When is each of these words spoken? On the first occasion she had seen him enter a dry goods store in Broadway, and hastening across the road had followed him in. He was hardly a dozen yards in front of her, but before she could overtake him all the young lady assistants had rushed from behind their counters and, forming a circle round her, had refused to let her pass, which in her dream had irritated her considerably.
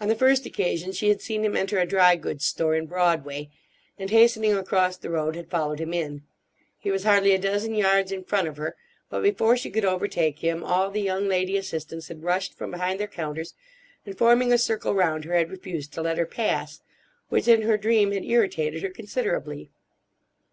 On 0.00 0.08
the 0.08 0.16
first 0.16 0.46
occasion 0.46 0.90
she 0.90 1.10
had 1.10 1.20
seen 1.20 1.44
him 1.44 1.54
enter 1.54 1.78
a 1.78 1.86
dry 1.86 2.16
goods 2.16 2.44
store 2.44 2.74
in 2.74 2.86
Broadway, 2.86 3.50
and 4.00 4.10
hastening 4.10 4.52
across 4.52 4.96
the 4.96 5.10
road 5.10 5.36
had 5.36 5.48
followed 5.48 5.78
him 5.78 5.94
in. 5.94 6.24
He 6.76 6.90
was 6.90 7.04
hardly 7.04 7.34
a 7.34 7.38
dozen 7.38 7.76
yards 7.76 8.10
in 8.10 8.24
front 8.24 8.48
of 8.48 8.56
her, 8.56 8.74
but 9.10 9.22
before 9.22 9.56
she 9.56 9.70
could 9.70 9.84
overtake 9.84 10.40
him 10.40 10.64
all 10.64 10.90
the 10.90 11.00
young 11.00 11.28
lady 11.28 11.56
assistants 11.56 12.08
had 12.08 12.24
rushed 12.24 12.52
from 12.58 12.72
behind 12.72 12.98
their 12.98 13.06
counters 13.06 13.54
and, 14.04 14.18
forming 14.18 14.52
a 14.52 14.58
circle 14.58 14.92
round 14.92 15.24
her, 15.24 15.36
had 15.36 15.52
refused 15.52 15.92
to 15.92 16.02
let 16.02 16.18
her 16.18 16.26
pass, 16.26 16.80
which 17.28 17.46
in 17.46 17.62
her 17.62 17.76
dream 17.76 18.10
had 18.10 18.24
irritated 18.24 18.82
her 18.82 18.90
considerably. 18.90 19.70